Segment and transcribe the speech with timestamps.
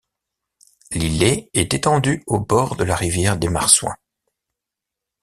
[0.89, 3.97] L'Îlet est étendu au bord de la Rivière des Marsouins.